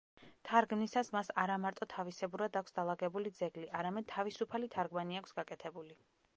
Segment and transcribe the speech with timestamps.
[0.51, 5.99] თარგმნისას მას არა მარტო თავისებურად აქვს დალაგებული ძეგლი, არამედ თავისუფალი თარგმანი აქვს გაკეთებული.